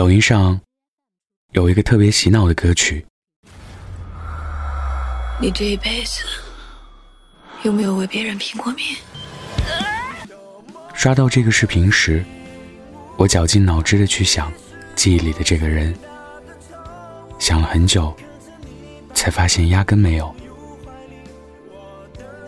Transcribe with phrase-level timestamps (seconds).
[0.00, 0.58] 抖音上
[1.52, 3.04] 有一个特别洗脑的歌曲。
[5.38, 6.24] 你这一辈子
[7.64, 8.82] 有没有为别人拼过命？
[10.94, 12.24] 刷到这个视频时，
[13.18, 14.50] 我绞尽脑汁的去想
[14.96, 15.94] 记忆里的这个人，
[17.38, 18.16] 想了很久，
[19.12, 20.34] 才发现压根没有。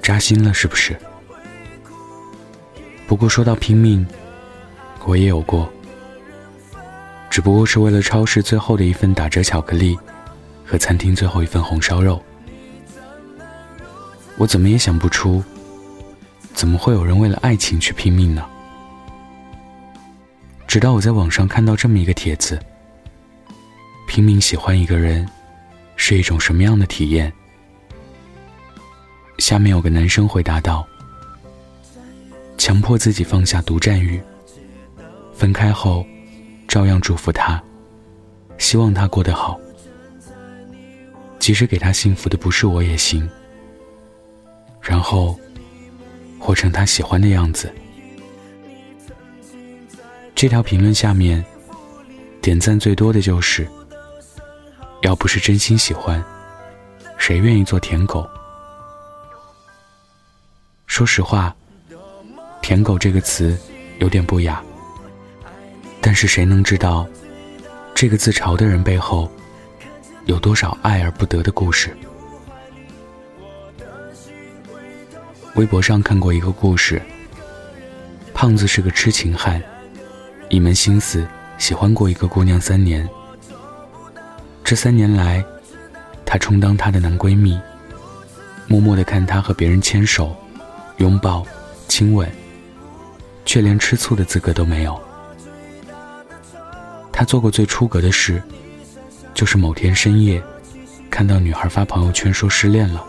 [0.02, 0.96] 扎心了是不是？
[3.06, 4.06] 不过说到拼命，
[5.04, 5.70] 我也有过，
[7.32, 9.98] 只不过是为了超市最后的一份打折巧克力
[10.66, 12.22] 和餐厅最后一份红烧肉。
[14.36, 15.42] 我怎么也想不出，
[16.52, 18.46] 怎么会有人为了爱情去拼命呢？
[20.66, 22.60] 直到我在网上看到这么一个帖子：
[24.06, 25.26] 拼命喜欢一个人，
[25.96, 27.32] 是一种什么样的体验？
[29.38, 30.86] 下面有个男生回答道
[32.58, 34.20] ：“强迫自己放下独占欲，
[35.32, 36.06] 分开后，
[36.72, 37.62] 照样祝福他，
[38.56, 39.60] 希望他过得好，
[41.38, 43.28] 即使给他幸福的不是我也行。”
[44.80, 45.38] 然后，
[46.38, 47.70] 活成他喜欢的样子。
[50.34, 51.44] 这条评论下面，
[52.40, 53.68] 点赞最多的就是
[55.04, 56.24] ：“要不是真心喜欢，
[57.18, 58.26] 谁愿意做舔狗？”
[60.88, 61.54] 说实话
[62.62, 63.54] ，“舔狗”这个词
[63.98, 64.64] 有点不雅，
[66.04, 67.06] 但是谁能知道，
[67.94, 69.30] 这个自嘲的人背后，
[70.26, 71.96] 有多少爱而不得的故事？
[75.54, 77.00] 微博上看过一个故事。
[78.34, 79.62] 胖子是个痴情汉，
[80.48, 81.24] 一门心思
[81.56, 83.08] 喜欢过一个姑娘三年。
[84.64, 85.44] 这三年来，
[86.26, 87.60] 他充当她的男闺蜜，
[88.66, 90.34] 默默的看她和别人牵手、
[90.96, 91.46] 拥抱、
[91.86, 92.28] 亲吻，
[93.44, 95.00] 却连吃醋的资格都没有。
[97.22, 98.42] 他做过最出格的事，
[99.32, 100.42] 就是某天深夜，
[101.08, 103.06] 看到女孩发朋友圈说失恋了。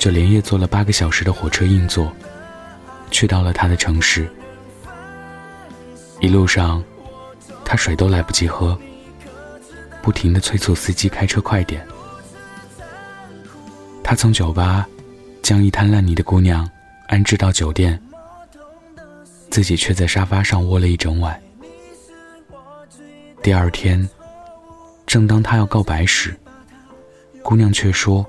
[0.00, 2.12] 就连夜坐了八个小时的火车硬座，
[3.08, 4.28] 去到了他的城市。
[6.18, 6.82] 一路上，
[7.64, 8.76] 他水都来不及喝，
[10.02, 11.86] 不停的催促司机开车快点。
[14.02, 14.84] 他从酒吧
[15.40, 16.68] 将一滩烂泥的姑娘
[17.06, 18.02] 安置到酒店，
[19.50, 21.40] 自己却在沙发上窝了一整晚。
[23.48, 24.06] 第二天，
[25.06, 26.38] 正当他要告白时，
[27.42, 28.22] 姑娘却说。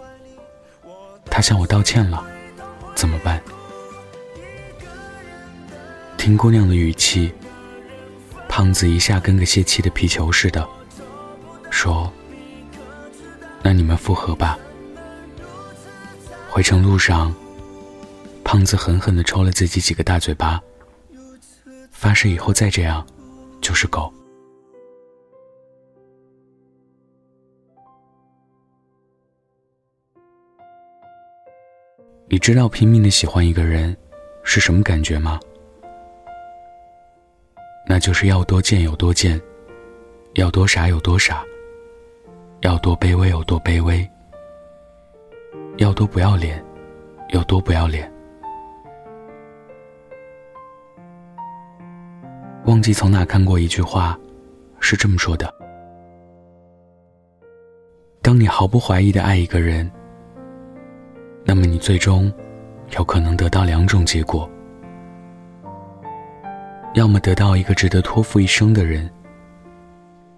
[1.26, 2.26] 他向我道歉了，
[2.96, 3.44] 怎么办？
[6.16, 7.34] 听姑娘的语气，
[8.48, 10.66] 胖子一下跟个泄气的皮球似的，
[11.70, 12.10] 说
[13.62, 14.58] ：“那你们复合吧。”
[16.50, 17.36] 回程路上，
[18.42, 20.62] 胖子狠狠的抽了自己几个大嘴巴，
[21.92, 23.06] 发誓以后再这样，
[23.60, 24.14] 就是狗。
[32.32, 33.96] 你知道拼命的喜欢一个人
[34.44, 35.40] 是什么感觉吗？
[37.88, 39.42] 那就是要多贱有多贱，
[40.36, 41.44] 要多傻有多傻，
[42.62, 44.08] 要多卑微有多卑微，
[45.78, 46.64] 要多不要脸
[47.30, 48.12] 有多不要脸。
[52.66, 54.16] 忘记从哪看过一句话，
[54.80, 55.52] 是这么说的：
[58.22, 59.92] 当你毫不怀疑的爱一个人。
[61.46, 62.32] 那么你最终
[62.98, 64.50] 有可能得到两种结果：
[66.94, 69.10] 要么得到一个值得托付一生的人，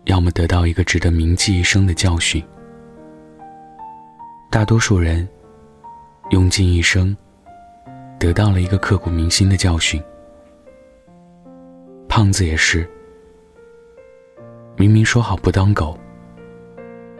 [0.05, 2.41] 要么得到一个值得铭记一生的教训。
[4.49, 5.27] 大多数人
[6.29, 7.15] 用尽一生，
[8.19, 10.01] 得到了一个刻骨铭心的教训。
[12.07, 12.89] 胖子也是，
[14.75, 15.97] 明明说好不当狗，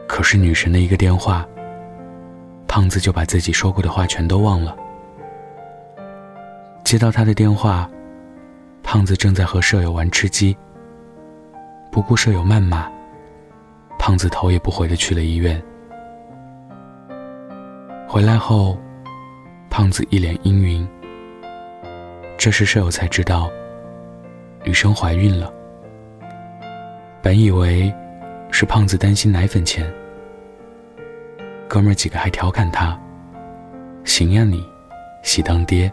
[0.07, 1.47] 可是女神的一个电话。
[2.73, 4.73] 胖子就把自己说过的话全都忘了。
[6.85, 7.89] 接到他的电话，
[8.81, 10.55] 胖子正在和舍友玩吃鸡。
[11.91, 12.89] 不顾舍友谩骂，
[13.99, 15.61] 胖子头也不回的去了医院。
[18.07, 18.77] 回来后，
[19.69, 20.87] 胖子一脸阴云。
[22.37, 23.51] 这时舍友才知道，
[24.63, 25.51] 女生怀孕了。
[27.21, 27.93] 本以为
[28.49, 29.85] 是胖子担心奶粉钱。
[31.71, 32.99] 哥们儿几个还调侃他
[34.03, 34.61] ：“行呀你，
[35.23, 35.89] 喜当爹。”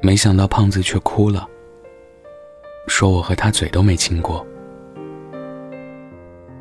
[0.00, 1.44] 没想到胖子却哭了，
[2.86, 4.46] 说：“我和他嘴都没亲过。”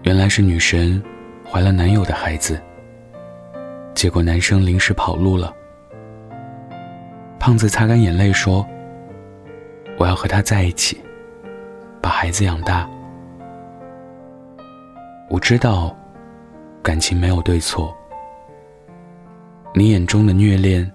[0.02, 1.00] 原来是女神
[1.48, 2.60] 怀了男友的孩子，
[3.94, 5.54] 结果男生临时跑路了。
[7.40, 8.66] 胖子擦干眼泪说
[10.00, 11.00] ：“我要和他在一起，
[12.02, 12.90] 把孩子养大。
[15.30, 15.96] 我知道，
[16.88, 17.94] 感情没有对错。
[19.76, 20.90] 你眼中的虐恋，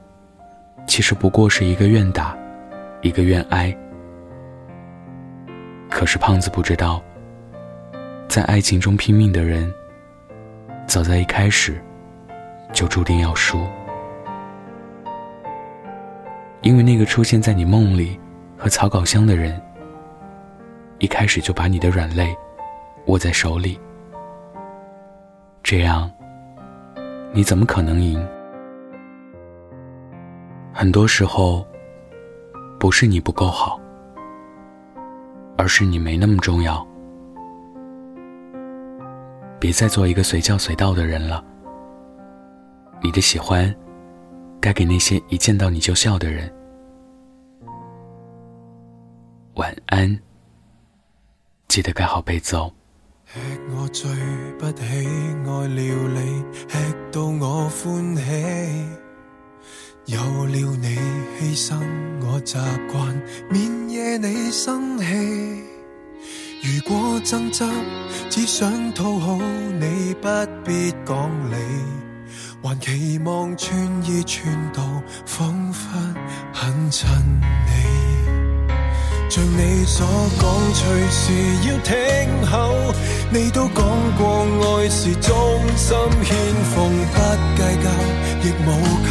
[0.87, 2.35] 其实不过是一个愿打，
[3.03, 3.77] 一个愿挨。
[5.91, 7.03] 可是胖子不知道，
[8.27, 9.71] 在爱情中拼命的人，
[10.87, 11.79] 早在一开始
[12.73, 13.61] 就注定要输。
[16.63, 18.19] 因为那个出现在你梦里
[18.57, 19.61] 和草稿箱的人，
[21.01, 22.35] 一开始就把你的软肋
[23.09, 23.79] 握在手里，
[25.63, 26.11] 这样
[27.33, 28.21] 你怎么可能赢？
[30.73, 31.67] 很多时候，
[32.79, 33.81] 不是你不够好，
[35.57, 36.87] 而是你没那么重要。
[39.61, 41.45] 别再做一个随叫随到的人了，
[43.01, 43.75] 你的喜欢。
[44.61, 46.49] 该给那些一见到你就笑的人。
[49.55, 50.17] 晚安，
[51.67, 52.73] 记得盖好被子哦。
[53.33, 53.39] 吃
[53.75, 54.11] 我最
[54.59, 56.77] 不喜爱料理，吃
[57.11, 58.23] 到我欢喜。
[60.05, 60.99] 有了你
[61.41, 61.81] 牺牲，
[62.21, 62.59] 我习
[62.93, 65.07] 惯免惹你生气。
[66.63, 67.65] 如果争执，
[68.29, 69.39] 只想讨好
[69.81, 70.29] 你，不
[70.63, 71.57] 必讲理。
[72.63, 73.75] 还期望穿
[74.05, 74.83] 衣穿到
[75.25, 75.89] 仿佛
[76.53, 77.09] 很衬
[77.41, 77.92] 你，
[79.35, 80.07] 像你所
[80.39, 80.45] 讲，
[80.75, 81.33] 随时
[81.67, 82.93] 要听候。
[83.31, 83.83] 你都讲
[84.19, 84.45] 过
[84.77, 86.37] 爱是忠心献
[86.75, 87.17] 奉，不
[87.57, 87.89] 计较
[88.43, 88.69] 亦无
[89.09, 89.11] 求，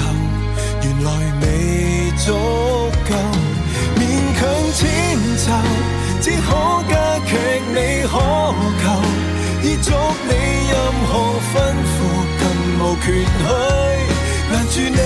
[0.84, 1.10] 原来
[1.42, 2.34] 未足
[3.10, 3.12] 够，
[3.98, 4.00] 勉
[4.38, 4.40] 强
[4.76, 4.86] 迁
[5.38, 5.50] 就，
[6.22, 6.48] 只可
[6.88, 6.94] 加
[7.26, 7.30] 剧
[7.74, 8.14] 你渴
[8.78, 8.86] 求，
[9.64, 9.90] 已足
[10.30, 10.32] 你
[10.70, 10.78] 任
[11.10, 11.12] 何
[11.52, 11.56] 吩
[11.90, 11.98] 咐。
[12.38, 12.42] 更
[12.78, 13.44] 无权去
[14.54, 15.02] 拦住你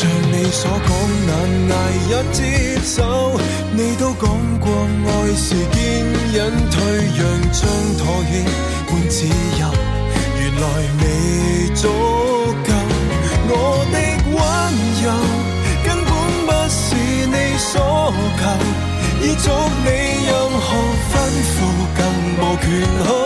[0.00, 0.90] 像你所讲
[1.26, 1.30] 难
[1.72, 1.74] 挨
[2.08, 2.40] 也接
[2.84, 2.96] 受，
[3.72, 4.30] 你都讲
[4.60, 4.70] 过
[5.08, 6.38] 爱是坚忍
[6.70, 6.78] 退
[7.18, 7.66] 让，将
[7.98, 8.00] 妥
[8.30, 8.32] 协
[8.86, 9.62] 换自由，
[10.38, 10.64] 原来
[11.00, 11.02] 未
[11.74, 11.82] 足
[12.62, 12.70] 够。
[13.50, 13.52] 我
[13.90, 13.96] 的
[14.30, 14.38] 温
[15.02, 15.06] 柔
[15.82, 16.08] 根本
[16.46, 16.78] 不是
[17.26, 17.74] 你所
[18.38, 18.40] 求，
[19.20, 19.50] 已足
[19.84, 19.88] 你
[20.28, 20.30] 任
[20.60, 20.66] 何
[21.10, 21.12] 吩
[21.50, 21.56] 咐，
[21.96, 22.00] 更
[22.38, 22.66] 无权
[23.02, 23.17] 去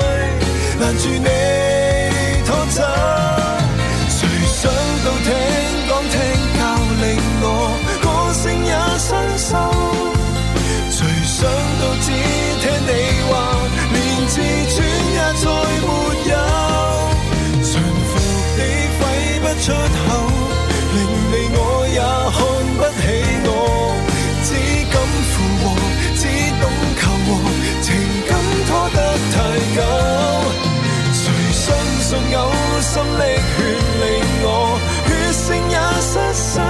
[32.93, 33.63] 心力血
[34.03, 34.05] 令
[34.45, 36.61] 我血性也失守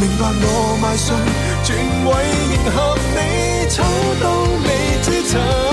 [0.00, 1.16] 明白我卖相
[1.62, 2.08] 全为
[2.50, 3.84] 迎合你丑
[4.20, 4.26] 到
[4.64, 4.68] 未
[5.00, 5.69] 知丑